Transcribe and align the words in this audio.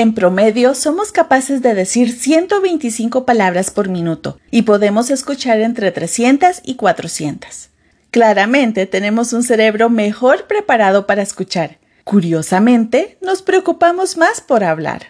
En 0.00 0.14
promedio, 0.14 0.74
somos 0.74 1.12
capaces 1.12 1.60
de 1.60 1.74
decir 1.74 2.10
125 2.10 3.26
palabras 3.26 3.70
por 3.70 3.90
minuto 3.90 4.38
y 4.50 4.62
podemos 4.62 5.10
escuchar 5.10 5.60
entre 5.60 5.92
300 5.92 6.62
y 6.64 6.76
400. 6.76 7.68
Claramente 8.10 8.86
tenemos 8.86 9.34
un 9.34 9.42
cerebro 9.42 9.90
mejor 9.90 10.46
preparado 10.46 11.06
para 11.06 11.20
escuchar. 11.20 11.80
Curiosamente, 12.04 13.18
nos 13.20 13.42
preocupamos 13.42 14.16
más 14.16 14.40
por 14.40 14.64
hablar. 14.64 15.08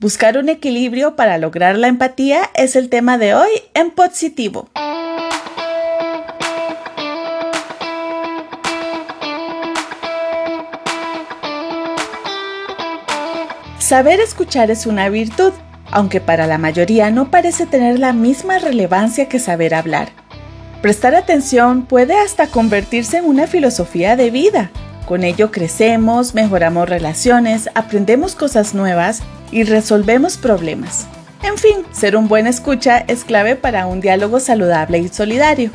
Buscar 0.00 0.38
un 0.38 0.48
equilibrio 0.48 1.14
para 1.14 1.38
lograr 1.38 1.78
la 1.78 1.86
empatía 1.86 2.50
es 2.56 2.74
el 2.74 2.88
tema 2.88 3.16
de 3.16 3.34
hoy 3.34 3.50
en 3.74 3.92
Positivo. 3.92 4.70
Saber 13.80 14.20
escuchar 14.20 14.70
es 14.70 14.84
una 14.84 15.08
virtud, 15.08 15.52
aunque 15.90 16.20
para 16.20 16.46
la 16.46 16.58
mayoría 16.58 17.10
no 17.10 17.30
parece 17.30 17.64
tener 17.64 17.98
la 17.98 18.12
misma 18.12 18.58
relevancia 18.58 19.26
que 19.26 19.38
saber 19.38 19.74
hablar. 19.74 20.10
Prestar 20.82 21.14
atención 21.14 21.86
puede 21.86 22.14
hasta 22.14 22.46
convertirse 22.46 23.16
en 23.16 23.24
una 23.24 23.46
filosofía 23.46 24.16
de 24.16 24.30
vida. 24.30 24.70
Con 25.06 25.24
ello 25.24 25.50
crecemos, 25.50 26.34
mejoramos 26.34 26.90
relaciones, 26.90 27.70
aprendemos 27.74 28.34
cosas 28.34 28.74
nuevas 28.74 29.22
y 29.50 29.64
resolvemos 29.64 30.36
problemas. 30.36 31.06
En 31.42 31.56
fin, 31.56 31.78
ser 31.90 32.16
un 32.16 32.28
buen 32.28 32.46
escucha 32.46 32.98
es 33.08 33.24
clave 33.24 33.56
para 33.56 33.86
un 33.86 34.02
diálogo 34.02 34.40
saludable 34.40 34.98
y 34.98 35.08
solidario. 35.08 35.70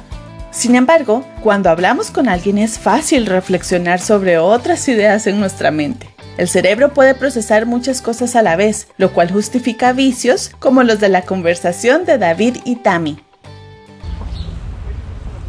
Sin 0.51 0.75
embargo, 0.75 1.25
cuando 1.41 1.71
hablamos 1.71 2.11
con 2.11 2.29
alguien 2.29 2.59
es 2.59 2.77
fácil 2.77 3.25
reflexionar 3.25 3.99
sobre 3.99 4.37
otras 4.37 4.87
ideas 4.87 5.25
en 5.25 5.39
nuestra 5.39 5.71
mente. 5.71 6.14
El 6.37 6.49
cerebro 6.49 6.93
puede 6.93 7.15
procesar 7.15 7.65
muchas 7.65 8.01
cosas 8.01 8.35
a 8.35 8.41
la 8.41 8.57
vez, 8.57 8.87
lo 8.97 9.13
cual 9.13 9.31
justifica 9.31 9.93
vicios 9.93 10.51
como 10.59 10.83
los 10.83 10.99
de 10.99 11.07
la 11.07 11.21
conversación 11.21 12.05
de 12.05 12.17
David 12.17 12.57
y 12.65 12.75
Tammy. 12.75 13.19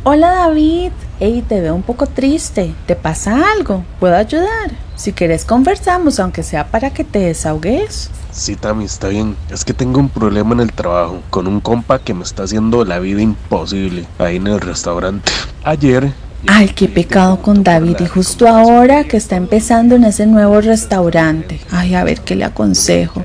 Hola 0.05 0.30
David, 0.30 0.92
hey, 1.19 1.44
te 1.48 1.60
veo 1.60 1.75
un 1.75 1.83
poco 1.83 2.06
triste. 2.06 2.72
¿Te 2.86 2.94
pasa 2.94 3.50
algo? 3.50 3.84
¿Puedo 3.98 4.14
ayudar? 4.14 4.70
Si 4.94 5.12
quieres 5.12 5.44
conversamos, 5.44 6.20
aunque 6.20 6.44
sea 6.44 6.69
para 6.69 6.91
que 6.91 7.03
te 7.03 7.19
desahogues. 7.19 8.10
Sí, 8.30 8.55
Tammy, 8.55 8.84
está 8.84 9.08
bien. 9.08 9.36
Es 9.50 9.64
que 9.64 9.75
tengo 9.75 9.98
un 9.98 10.08
problema 10.08 10.55
en 10.55 10.60
el 10.60 10.72
trabajo 10.72 11.20
con 11.30 11.48
un 11.48 11.60
compa 11.60 11.98
que 11.98 12.14
me 12.14 12.22
está 12.22 12.44
haciendo 12.44 12.84
la 12.84 13.00
vida 13.00 13.20
imposible 13.20 14.06
ahí 14.19 14.36
en 14.36 14.47
el 14.47 14.60
restaurante. 14.60 15.32
Ayer 15.64 16.12
Ay, 16.47 16.70
qué 16.75 16.89
pecado 16.89 17.42
con 17.42 17.62
David 17.62 17.97
y 18.00 18.06
justo 18.06 18.48
ahora 18.48 19.05
que 19.05 19.16
está 19.16 19.36
empezando 19.36 19.94
en 19.97 20.05
ese 20.05 20.27
nuevo 20.27 20.61
restaurante. 20.61 21.61
Ay, 21.70 21.94
a 21.94 22.05
ver 22.05 22.20
qué 22.20 22.34
le 22.34 22.44
aconsejo. 22.44 23.25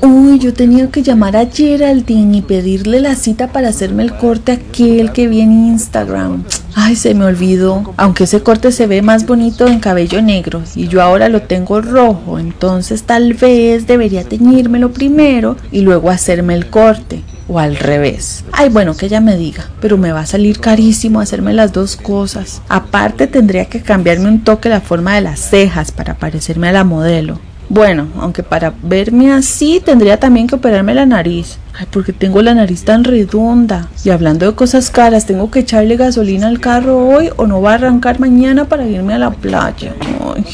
Uy, 0.00 0.38
yo 0.38 0.52
tenía 0.52 0.90
que 0.90 1.02
llamar 1.02 1.36
a 1.36 1.46
Geraldine 1.46 2.38
y 2.38 2.42
pedirle 2.42 3.00
la 3.00 3.14
cita 3.14 3.48
para 3.48 3.68
hacerme 3.68 4.02
el 4.02 4.16
corte 4.16 4.52
aquel 4.52 5.12
que 5.12 5.28
vi 5.28 5.42
en 5.42 5.52
Instagram. 5.52 6.44
Ay, 6.74 6.96
se 6.96 7.14
me 7.14 7.24
olvidó. 7.24 7.94
Aunque 7.96 8.24
ese 8.24 8.42
corte 8.42 8.72
se 8.72 8.86
ve 8.86 9.02
más 9.02 9.26
bonito 9.26 9.66
en 9.66 9.78
cabello 9.78 10.22
negro 10.22 10.62
y 10.74 10.88
yo 10.88 11.02
ahora 11.02 11.28
lo 11.28 11.42
tengo 11.42 11.80
rojo, 11.80 12.38
entonces 12.38 13.02
tal 13.04 13.34
vez 13.34 13.86
debería 13.86 14.24
teñírmelo 14.24 14.92
primero 14.92 15.56
y 15.70 15.82
luego 15.82 16.10
hacerme 16.10 16.54
el 16.54 16.68
corte 16.68 17.22
o 17.52 17.58
al 17.58 17.76
revés. 17.76 18.44
Ay, 18.52 18.70
bueno, 18.70 18.96
que 18.96 19.06
ella 19.06 19.20
me 19.20 19.36
diga, 19.36 19.68
pero 19.80 19.98
me 19.98 20.12
va 20.12 20.20
a 20.20 20.26
salir 20.26 20.58
carísimo 20.58 21.20
hacerme 21.20 21.52
las 21.52 21.72
dos 21.72 21.96
cosas. 21.96 22.62
Aparte 22.68 23.26
tendría 23.26 23.66
que 23.66 23.82
cambiarme 23.82 24.28
un 24.28 24.42
toque 24.42 24.68
la 24.68 24.80
forma 24.80 25.14
de 25.14 25.20
las 25.20 25.40
cejas 25.40 25.92
para 25.92 26.14
parecerme 26.14 26.68
a 26.68 26.72
la 26.72 26.84
modelo. 26.84 27.38
Bueno, 27.68 28.08
aunque 28.18 28.42
para 28.42 28.74
verme 28.82 29.32
así 29.32 29.80
tendría 29.84 30.18
también 30.18 30.46
que 30.46 30.56
operarme 30.56 30.94
la 30.94 31.06
nariz. 31.06 31.58
Porque 31.90 32.12
tengo 32.12 32.42
la 32.42 32.54
nariz 32.54 32.84
tan 32.84 33.02
redonda. 33.04 33.88
Y 34.04 34.10
hablando 34.10 34.44
de 34.46 34.54
cosas 34.54 34.90
caras, 34.90 35.26
tengo 35.26 35.50
que 35.50 35.60
echarle 35.60 35.96
gasolina 35.96 36.48
al 36.48 36.60
carro 36.60 37.08
hoy 37.08 37.30
o 37.36 37.46
no 37.46 37.62
va 37.62 37.72
a 37.72 37.74
arrancar 37.74 38.20
mañana 38.20 38.66
para 38.66 38.86
irme 38.86 39.14
a 39.14 39.18
la 39.18 39.30
playa. 39.30 39.94
Ay. 40.34 40.44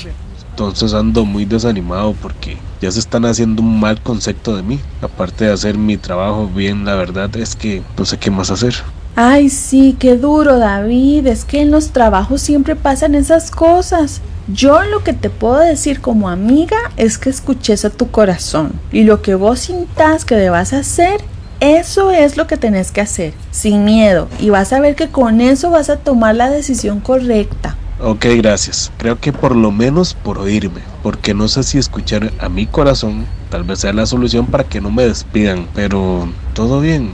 Entonces 0.50 0.94
ando 0.94 1.24
muy 1.24 1.44
desanimado 1.44 2.14
porque 2.20 2.56
ya 2.80 2.90
se 2.90 3.00
están 3.00 3.24
haciendo 3.24 3.62
un 3.62 3.80
mal 3.80 4.00
concepto 4.00 4.56
de 4.56 4.62
mí. 4.62 4.80
Aparte 5.02 5.46
de 5.46 5.52
hacer 5.52 5.76
mi 5.78 5.96
trabajo 5.96 6.48
bien, 6.48 6.84
la 6.84 6.94
verdad 6.94 7.34
es 7.36 7.56
que 7.56 7.82
no 7.96 8.04
sé 8.04 8.18
qué 8.18 8.30
más 8.30 8.50
hacer. 8.50 8.74
Ay, 9.16 9.48
sí, 9.48 9.96
qué 9.98 10.16
duro, 10.16 10.58
David. 10.58 11.26
Es 11.26 11.44
que 11.44 11.60
en 11.60 11.70
los 11.70 11.90
trabajos 11.90 12.40
siempre 12.40 12.76
pasan 12.76 13.14
esas 13.14 13.50
cosas. 13.50 14.20
Yo 14.46 14.82
lo 14.84 15.04
que 15.04 15.12
te 15.12 15.28
puedo 15.28 15.58
decir 15.58 16.00
como 16.00 16.28
amiga 16.28 16.78
es 16.96 17.18
que 17.18 17.28
escuches 17.28 17.84
a 17.84 17.90
tu 17.90 18.10
corazón 18.10 18.72
y 18.92 19.02
lo 19.02 19.20
que 19.20 19.34
vos 19.34 19.60
sintas 19.60 20.24
que 20.24 20.36
debas 20.36 20.72
hacer, 20.72 21.20
eso 21.60 22.12
es 22.12 22.36
lo 22.38 22.46
que 22.46 22.56
tenés 22.56 22.90
que 22.90 23.02
hacer, 23.02 23.34
sin 23.50 23.84
miedo, 23.84 24.28
y 24.38 24.48
vas 24.48 24.72
a 24.72 24.80
ver 24.80 24.94
que 24.94 25.08
con 25.08 25.40
eso 25.42 25.70
vas 25.70 25.90
a 25.90 25.96
tomar 25.98 26.36
la 26.36 26.48
decisión 26.48 27.00
correcta. 27.00 27.76
Ok, 28.00 28.26
gracias. 28.36 28.92
Creo 28.96 29.18
que 29.18 29.32
por 29.32 29.56
lo 29.56 29.72
menos 29.72 30.14
por 30.14 30.38
oírme, 30.38 30.80
porque 31.02 31.34
no 31.34 31.48
sé 31.48 31.64
si 31.64 31.78
escuchar 31.78 32.32
a 32.38 32.48
mi 32.48 32.66
corazón 32.66 33.26
tal 33.50 33.64
vez 33.64 33.80
sea 33.80 33.92
la 33.92 34.06
solución 34.06 34.46
para 34.46 34.64
que 34.64 34.80
no 34.80 34.90
me 34.90 35.04
despidan, 35.04 35.66
pero 35.74 36.28
todo 36.54 36.80
bien. 36.80 37.10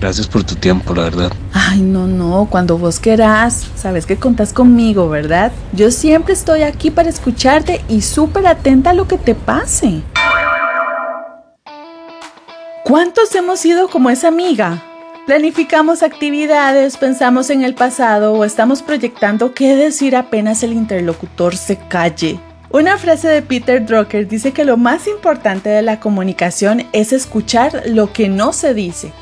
Gracias 0.00 0.26
por 0.26 0.42
tu 0.42 0.56
tiempo, 0.56 0.92
la 0.92 1.02
verdad. 1.02 1.32
Ay, 1.52 1.80
no, 1.80 2.08
no, 2.08 2.48
cuando 2.50 2.78
vos 2.78 2.98
querás, 2.98 3.64
sabes 3.76 4.06
que 4.06 4.16
contás 4.16 4.52
conmigo, 4.52 5.08
¿verdad? 5.08 5.52
Yo 5.72 5.92
siempre 5.92 6.34
estoy 6.34 6.62
aquí 6.62 6.90
para 6.90 7.08
escucharte 7.08 7.84
y 7.88 8.00
súper 8.00 8.46
atenta 8.48 8.90
a 8.90 8.94
lo 8.94 9.06
que 9.06 9.18
te 9.18 9.36
pase. 9.36 10.02
¿Cuántos 12.82 13.34
hemos 13.36 13.60
sido 13.60 13.88
como 13.88 14.10
esa 14.10 14.28
amiga? 14.28 14.82
Planificamos 15.26 16.02
actividades, 16.02 16.98
pensamos 16.98 17.48
en 17.48 17.64
el 17.64 17.74
pasado 17.74 18.34
o 18.34 18.44
estamos 18.44 18.82
proyectando 18.82 19.54
qué 19.54 19.74
decir 19.74 20.16
apenas 20.16 20.62
el 20.62 20.74
interlocutor 20.74 21.56
se 21.56 21.78
calle. 21.78 22.38
Una 22.68 22.98
frase 22.98 23.28
de 23.28 23.40
Peter 23.40 23.86
Drucker 23.86 24.28
dice 24.28 24.52
que 24.52 24.66
lo 24.66 24.76
más 24.76 25.06
importante 25.06 25.70
de 25.70 25.80
la 25.80 25.98
comunicación 25.98 26.84
es 26.92 27.14
escuchar 27.14 27.84
lo 27.86 28.12
que 28.12 28.28
no 28.28 28.52
se 28.52 28.74
dice. 28.74 29.12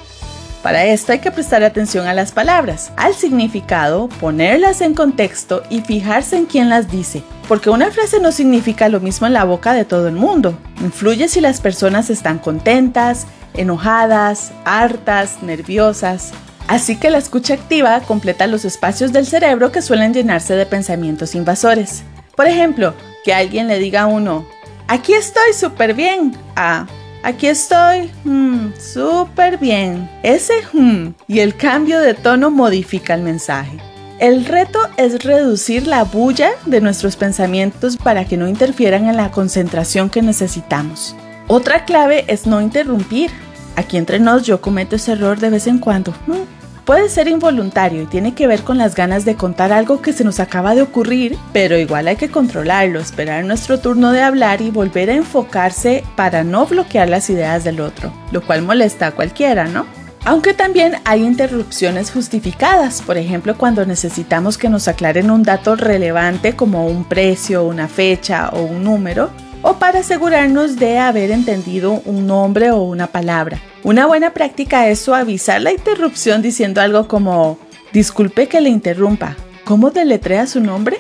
Para 0.61 0.85
esto 0.87 1.13
hay 1.13 1.21
que 1.21 1.31
prestar 1.31 1.63
atención 1.63 2.09
a 2.09 2.15
las 2.15 2.33
palabras, 2.33 2.91
al 2.97 3.15
significado, 3.15 4.09
ponerlas 4.09 4.81
en 4.81 4.95
contexto 4.95 5.63
y 5.71 5.83
fijarse 5.83 6.37
en 6.37 6.47
quién 6.47 6.69
las 6.69 6.91
dice, 6.91 7.23
porque 7.47 7.71
una 7.71 7.93
frase 7.93 8.19
no 8.19 8.33
significa 8.33 8.89
lo 8.89 8.99
mismo 8.99 9.29
en 9.29 9.35
la 9.35 9.45
boca 9.45 9.73
de 9.73 9.85
todo 9.85 10.09
el 10.09 10.15
mundo. 10.15 10.59
Influye 10.81 11.29
si 11.29 11.41
las 11.41 11.61
personas 11.61 12.11
están 12.11 12.41
contentas, 12.41 13.27
enojadas, 13.55 14.53
hartas, 14.65 15.43
nerviosas. 15.43 16.33
Así 16.69 16.97
que 16.97 17.11
la 17.11 17.19
escucha 17.19 17.55
activa 17.55 18.01
completa 18.01 18.47
los 18.47 18.65
espacios 18.65 19.13
del 19.13 19.27
cerebro 19.27 19.73
que 19.73 19.83
suelen 19.83 20.15
llenarse 20.15 20.55
de 20.55 20.67
pensamientos 20.67 21.35
invasores. 21.35 22.03
Por 22.37 22.47
ejemplo, 22.47 22.95
que 23.25 23.35
alguien 23.35 23.69
le 23.69 23.79
diga 23.79 24.03
a 24.03 24.07
uno, 24.07 24.47
aquí 24.89 25.13
estoy 25.13 25.53
súper 25.53 25.95
bien, 25.95 26.37
a 26.57 26.87
aquí 27.23 27.47
estoy 27.47 28.11
mm, 28.25 28.73
súper 28.79 29.59
bien. 29.59 30.09
Ese 30.23 30.55
hmm 30.73 31.15
y 31.29 31.41
el 31.41 31.57
cambio 31.57 32.01
de 32.01 32.15
tono 32.15 32.51
modifica 32.51 33.15
el 33.15 33.23
mensaje. 33.23 33.79
El 34.19 34.45
reto 34.45 34.79
es 34.97 35.25
reducir 35.25 35.87
la 35.87 36.05
bulla 36.05 36.53
de 36.67 36.81
nuestros 36.81 37.17
pensamientos 37.17 37.97
para 37.97 38.25
que 38.25 38.37
no 38.37 38.47
interfieran 38.47 39.09
en 39.09 39.17
la 39.17 39.33
concentración 39.33 40.11
que 40.11 40.23
necesitamos. 40.23 41.17
Otra 41.55 41.85
clave 41.85 42.25
es 42.29 42.47
no 42.47 42.63
interrumpir. 42.63 43.31
Aquí 43.77 43.99
entre 43.99 44.19
nos 44.19 44.45
yo 44.45 44.63
cometo 44.63 44.97
ese 44.97 45.13
error 45.13 45.39
de 45.39 45.51
vez 45.51 45.67
en 45.67 45.81
cuando. 45.81 46.13
Mm, 46.27 46.47
puede 46.87 47.11
ser 47.11 47.29
involuntario 47.29 48.01
y 48.01 48.07
tiene 48.07 48.35
que 48.35 48.47
ver 48.47 48.63
con 48.63 48.79
las 48.79 48.95
ganas 48.95 49.27
de 49.27 49.35
contar 49.35 49.71
algo 49.71 50.01
que 50.01 50.15
se 50.15 50.25
nos 50.25 50.41
acaba 50.41 50.75
de 50.75 50.81
ocurrir, 50.81 51.37
pero 51.53 51.77
igual 51.77 52.09
hay 52.09 52.17
que 52.17 52.31
controlarlo, 52.31 53.01
esperar 53.01 53.45
nuestro 53.45 53.79
turno 53.81 54.13
de 54.13 54.23
hablar 54.23 54.63
y 54.63 54.71
volver 54.71 55.11
a 55.11 55.15
enfocarse 55.15 56.05
para 56.17 56.43
no 56.43 56.65
bloquear 56.65 57.11
las 57.11 57.29
ideas 57.29 57.65
del 57.65 57.83
otro, 57.83 58.11
lo 58.31 58.41
cual 58.41 58.63
molesta 58.63 59.09
a 59.09 59.13
cualquiera, 59.13 59.67
¿no? 59.67 59.85
Aunque 60.25 60.55
también 60.55 60.95
hay 61.05 61.23
interrupciones 61.23 62.13
justificadas, 62.13 63.03
por 63.03 63.19
ejemplo 63.19 63.59
cuando 63.59 63.85
necesitamos 63.85 64.57
que 64.57 64.71
nos 64.71 64.89
aclaren 64.89 65.31
un 65.31 65.43
dato 65.43 65.77
relevante 65.77 66.57
como 66.57 66.87
un 66.87 67.05
precio, 67.05 67.65
una 67.65 67.89
fecha 67.89 68.49
o 68.55 68.63
un 68.63 68.85
número, 68.85 69.29
o 69.63 69.75
para 69.75 70.01
asegurarnos 70.01 70.77
de 70.77 70.99
haber 70.99 71.31
entendido 71.31 72.03
un 72.05 72.27
nombre 72.27 72.71
o 72.71 72.83
una 72.83 73.07
palabra. 73.07 73.61
Una 73.83 74.07
buena 74.07 74.35
práctica 74.35 74.89
es 74.89 75.01
suavizar 75.01 75.61
la 75.61 75.73
interrupción 75.73 76.43
diciendo 76.43 76.81
algo 76.81 77.09
como, 77.09 77.59
disculpe 77.93 78.49
que 78.49 78.61
le 78.61 78.69
interrumpa, 78.69 79.37
¿cómo 79.65 79.91
deletrea 79.91 80.47
su 80.47 80.61
nombre? 80.61 80.99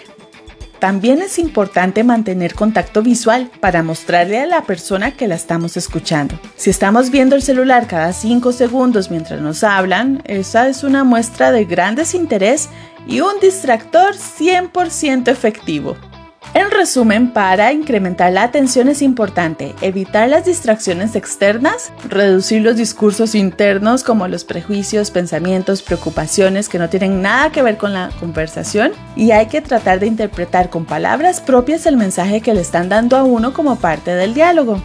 También 0.82 1.22
es 1.22 1.38
importante 1.38 2.02
mantener 2.02 2.56
contacto 2.56 3.02
visual 3.02 3.48
para 3.60 3.84
mostrarle 3.84 4.40
a 4.40 4.46
la 4.46 4.62
persona 4.62 5.12
que 5.12 5.28
la 5.28 5.36
estamos 5.36 5.76
escuchando. 5.76 6.36
Si 6.56 6.70
estamos 6.70 7.10
viendo 7.10 7.36
el 7.36 7.42
celular 7.42 7.86
cada 7.86 8.12
5 8.12 8.50
segundos 8.50 9.08
mientras 9.08 9.40
nos 9.40 9.62
hablan, 9.62 10.22
esa 10.24 10.66
es 10.66 10.82
una 10.82 11.04
muestra 11.04 11.52
de 11.52 11.66
gran 11.66 11.94
desinterés 11.94 12.68
y 13.06 13.20
un 13.20 13.38
distractor 13.40 14.16
100% 14.16 15.28
efectivo. 15.28 15.96
En 16.54 16.70
resumen, 16.70 17.32
para 17.32 17.72
incrementar 17.72 18.30
la 18.30 18.42
atención 18.42 18.88
es 18.88 19.00
importante 19.00 19.74
evitar 19.80 20.28
las 20.28 20.44
distracciones 20.44 21.16
externas, 21.16 21.90
reducir 22.06 22.60
los 22.60 22.76
discursos 22.76 23.34
internos 23.34 24.04
como 24.04 24.28
los 24.28 24.44
prejuicios, 24.44 25.10
pensamientos, 25.10 25.80
preocupaciones 25.80 26.68
que 26.68 26.78
no 26.78 26.90
tienen 26.90 27.22
nada 27.22 27.50
que 27.50 27.62
ver 27.62 27.78
con 27.78 27.94
la 27.94 28.10
conversación 28.20 28.92
y 29.16 29.30
hay 29.30 29.46
que 29.46 29.62
tratar 29.62 29.98
de 29.98 30.08
interpretar 30.08 30.68
con 30.68 30.84
palabras 30.84 31.40
propias 31.40 31.86
el 31.86 31.96
mensaje 31.96 32.42
que 32.42 32.52
le 32.52 32.60
están 32.60 32.90
dando 32.90 33.16
a 33.16 33.22
uno 33.22 33.54
como 33.54 33.76
parte 33.76 34.14
del 34.14 34.34
diálogo. 34.34 34.82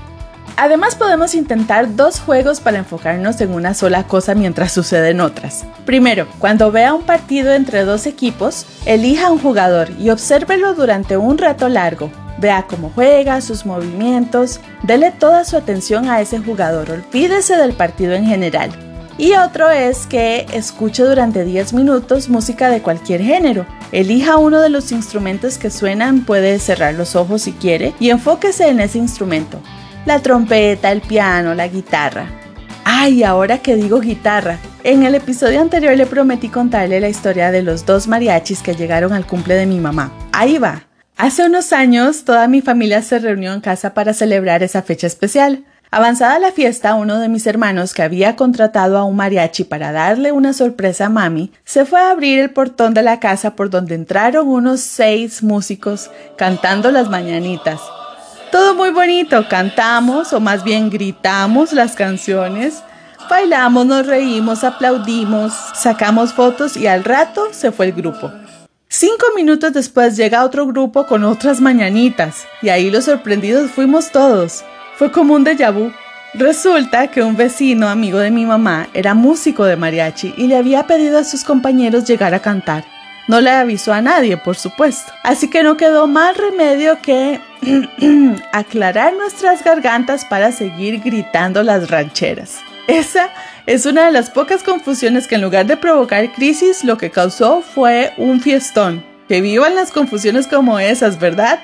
Además 0.56 0.96
podemos 0.96 1.36
intentar 1.36 1.96
dos 1.96 2.20
juegos 2.20 2.60
para 2.62 2.80
enfocarnos 2.80 3.40
en 3.42 3.54
una 3.54 3.74
sola 3.74 4.08
cosa 4.08 4.34
mientras 4.34 4.72
suceden 4.72 5.22
otras. 5.22 5.66
Primero, 5.86 6.28
cuando 6.40 6.72
vea 6.72 6.94
un 6.94 7.04
partido 7.04 7.54
entre 7.54 7.84
dos 7.84 8.06
equipos, 8.08 8.66
elija 8.86 9.32
un 9.32 9.40
jugador 9.40 9.90
y 10.00 10.10
obsérvelo 10.10 10.74
durante 10.74 11.18
un 11.18 11.38
rato 11.38 11.70
largo. 11.70 12.10
Vea 12.40 12.66
cómo 12.68 12.92
juega, 12.94 13.42
sus 13.42 13.66
movimientos, 13.66 14.60
dele 14.84 15.12
toda 15.12 15.44
su 15.44 15.58
atención 15.58 16.08
a 16.08 16.22
ese 16.22 16.40
jugador, 16.40 16.92
olvídese 16.92 17.58
del 17.58 17.74
partido 17.74 18.14
en 18.14 18.26
general. 18.26 18.72
Y 19.20 19.34
otro 19.34 19.72
es 19.72 20.06
que 20.06 20.46
escuche 20.54 21.04
durante 21.04 21.44
10 21.44 21.74
minutos 21.74 22.30
música 22.30 22.70
de 22.70 22.84
cualquier 22.84 23.22
género. 23.22 23.66
Elija 23.92 24.38
uno 24.38 24.60
de 24.60 24.70
los 24.70 24.92
instrumentos 24.92 25.58
que 25.58 25.72
suenan, 25.72 26.22
puede 26.22 26.60
cerrar 26.60 26.94
los 26.94 27.16
ojos 27.16 27.42
si 27.42 27.54
quiere, 27.54 27.96
y 28.00 28.12
enfóquese 28.12 28.68
en 28.68 28.80
ese 28.80 29.00
instrumento 29.00 29.60
la 30.08 30.20
trompeta, 30.22 30.90
el 30.94 31.02
piano, 31.02 31.54
la 31.54 31.68
guitarra. 31.68 32.28
Ay, 32.86 33.26
ahora 33.26 33.58
que 33.58 33.76
digo 33.76 34.00
guitarra, 34.00 34.58
en 34.86 35.04
el 35.04 35.16
episodio 35.16 35.60
anterior 35.60 35.98
le 35.98 36.06
prometí 36.06 36.48
contarle 36.48 37.02
la 37.02 37.10
historia 37.10 37.52
de 37.52 37.62
los 37.62 37.86
dos 37.86 38.08
mariachis 38.08 38.62
que 38.62 38.74
llegaron 38.74 39.12
al 39.12 39.28
cumple 39.28 39.56
de 39.56 39.66
mi 39.66 39.82
mamá. 39.82 40.14
Ahí 40.32 40.60
va. 40.60 40.84
Hace 41.18 41.46
unos 41.46 41.74
años 41.74 42.24
toda 42.24 42.48
mi 42.48 42.62
familia 42.62 43.02
se 43.02 43.20
reunió 43.20 43.52
en 43.52 43.60
casa 43.60 43.94
para 43.94 44.14
celebrar 44.14 44.64
esa 44.64 44.82
fecha 44.82 45.08
especial. 45.08 45.66
Avanzada 45.92 46.40
la 46.40 46.54
fiesta, 46.54 46.96
uno 46.96 47.20
de 47.20 47.28
mis 47.28 47.46
hermanos 47.46 47.94
que 47.94 48.04
había 48.04 48.38
contratado 48.38 48.98
a 48.98 49.04
un 49.04 49.18
mariachi 49.18 49.66
para 49.66 49.92
darle 49.92 50.32
una 50.32 50.54
sorpresa 50.54 51.08
a 51.08 51.10
mami, 51.10 51.52
se 51.66 51.84
fue 51.84 52.00
a 52.00 52.12
abrir 52.12 52.40
el 52.40 52.52
portón 52.52 52.94
de 52.94 53.04
la 53.04 53.20
casa 53.20 53.58
por 53.58 53.70
donde 53.70 53.96
entraron 53.96 54.48
unos 54.48 54.80
seis 54.80 55.44
músicos 55.44 56.10
cantando 56.38 56.92
las 56.92 57.10
mañanitas. 57.10 57.82
Todo 58.52 58.76
muy 58.76 58.92
bonito, 58.92 59.46
cantamos 59.50 60.32
o 60.32 60.40
más 60.40 60.64
bien 60.64 60.90
gritamos 60.90 61.74
las 61.74 61.96
canciones, 61.96 62.82
bailamos, 63.30 63.86
nos 63.86 64.08
reímos, 64.08 64.64
aplaudimos, 64.64 65.54
sacamos 65.74 66.34
fotos 66.34 66.78
y 66.78 66.88
al 66.88 67.04
rato 67.04 67.50
se 67.52 67.72
fue 67.72 67.88
el 67.88 67.94
grupo. 67.94 68.32
Cinco 68.88 69.26
minutos 69.36 69.74
después 69.74 70.16
llega 70.16 70.46
otro 70.46 70.66
grupo 70.66 71.06
con 71.08 71.26
otras 71.26 71.60
mañanitas 71.60 72.46
y 72.62 72.70
ahí 72.70 72.90
los 72.90 73.06
sorprendidos 73.06 73.70
fuimos 73.70 74.12
todos. 74.12 74.64
Fue 74.96 75.12
como 75.12 75.34
un 75.34 75.46
déjà 75.46 75.74
vu. 75.74 75.92
Resulta 76.34 77.08
que 77.08 77.22
un 77.22 77.36
vecino 77.36 77.90
amigo 77.90 78.20
de 78.20 78.32
mi 78.32 78.46
mamá 78.46 78.88
era 78.94 79.14
músico 79.14 79.66
de 79.66 79.76
mariachi 79.76 80.34
y 80.38 80.48
le 80.48 80.56
había 80.56 80.88
pedido 80.88 81.20
a 81.20 81.26
sus 81.26 81.44
compañeros 81.44 82.06
llegar 82.06 82.34
a 82.34 82.40
cantar. 82.40 82.86
No 83.28 83.42
le 83.42 83.52
avisó 83.52 83.94
a 83.94 84.02
nadie, 84.02 84.38
por 84.38 84.56
supuesto. 84.56 85.12
Así 85.24 85.50
que 85.50 85.62
no 85.62 85.76
quedó 85.76 86.08
más 86.08 86.38
remedio 86.38 87.02
que 87.02 87.42
aclarar 88.54 89.14
nuestras 89.16 89.64
gargantas 89.64 90.24
para 90.26 90.54
seguir 90.54 91.02
gritando 91.02 91.62
las 91.62 91.90
rancheras. 91.90 92.60
Esa 92.88 93.30
es 93.66 93.86
una 93.86 94.06
de 94.06 94.14
las 94.14 94.30
pocas 94.30 94.64
confusiones 94.64 95.28
que 95.28 95.36
en 95.36 95.42
lugar 95.42 95.66
de 95.66 95.76
provocar 95.76 96.32
crisis 96.32 96.86
lo 96.86 96.98
que 96.98 97.12
causó 97.12 97.62
fue 97.62 98.14
un 98.18 98.40
fiestón. 98.40 99.06
Que 99.28 99.42
vivan 99.42 99.76
las 99.76 99.92
confusiones 99.92 100.48
como 100.48 100.80
esas, 100.80 101.20
¿verdad? 101.20 101.60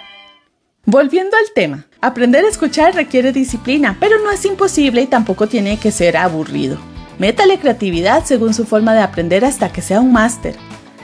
Volviendo 0.85 1.37
al 1.37 1.53
tema, 1.55 1.85
aprender 2.01 2.43
a 2.43 2.49
escuchar 2.49 2.93
requiere 2.93 3.31
disciplina, 3.31 3.95
pero 4.01 4.19
no 4.21 4.31
es 4.31 4.43
imposible 4.43 5.01
y 5.01 5.07
tampoco 5.07 5.47
tiene 5.47 5.79
que 5.79 5.91
ser 5.93 6.17
aburrido. 6.17 6.77
Métale 7.19 7.57
creatividad 7.57 8.25
según 8.25 8.53
su 8.53 8.65
forma 8.65 8.93
de 8.93 8.99
aprender 8.99 9.45
hasta 9.45 9.71
que 9.71 9.81
sea 9.81 10.01
un 10.01 10.11
máster. 10.11 10.57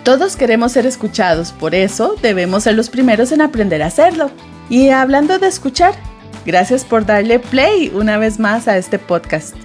Todos 0.04 0.36
queremos 0.36 0.72
ser 0.72 0.86
escuchados, 0.86 1.52
por 1.52 1.76
eso 1.76 2.16
debemos 2.22 2.64
ser 2.64 2.76
los 2.76 2.90
primeros 2.90 3.32
en 3.32 3.42
aprender 3.42 3.84
a 3.84 3.88
hacerlo. 3.88 4.32
Y 4.70 4.90
hablando 4.90 5.40
de 5.40 5.48
escuchar, 5.48 5.94
gracias 6.46 6.86
por 6.86 7.06
darle 7.06 7.40
play 7.40 7.92
una 7.94 8.18
vez 8.18 8.40
más 8.40 8.68
a 8.68 8.78
este 8.78 9.00
podcast. 9.00 9.56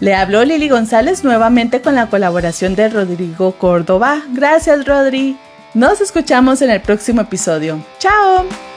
Le 0.00 0.14
habló 0.14 0.44
Lili 0.44 0.68
González 0.68 1.24
nuevamente 1.24 1.80
con 1.80 1.94
la 1.94 2.08
colaboración 2.08 2.74
de 2.74 2.88
Rodrigo 2.88 3.52
Córdoba. 3.52 4.22
Gracias, 4.32 4.84
Rodri. 4.84 5.36
Nos 5.72 6.00
escuchamos 6.00 6.62
en 6.62 6.70
el 6.70 6.80
próximo 6.80 7.22
episodio. 7.22 7.82
¡Chao! 7.98 8.73